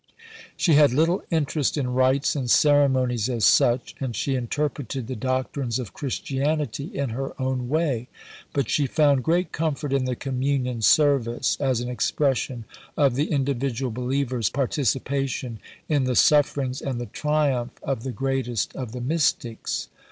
She 0.57 0.73
had 0.73 0.91
little 0.93 1.23
interest 1.29 1.77
in 1.77 1.93
rites 1.93 2.35
and 2.35 2.49
ceremonies 2.49 3.29
as 3.29 3.45
such, 3.45 3.93
and 3.99 4.15
she 4.15 4.33
interpreted 4.33 5.05
the 5.05 5.15
doctrines 5.15 5.77
of 5.77 5.93
Christianity 5.93 6.85
in 6.85 7.09
her 7.09 7.39
own 7.39 7.69
way; 7.69 8.07
but 8.51 8.67
she 8.67 8.87
found 8.87 9.23
great 9.23 9.51
comfort 9.51 9.93
in 9.93 10.05
the 10.05 10.15
Communion 10.15 10.81
Service, 10.81 11.55
as 11.59 11.81
an 11.81 11.89
expression 11.89 12.65
of 12.97 13.13
the 13.13 13.29
individual 13.31 13.91
believer's 13.91 14.49
participation 14.49 15.59
in 15.87 16.05
the 16.05 16.15
sufferings 16.15 16.81
and 16.81 16.99
the 16.99 17.05
triumph 17.05 17.73
of 17.83 18.01
the 18.01 18.11
greatest 18.11 18.75
of 18.75 18.93
the 18.93 19.01
Mystics. 19.01 19.87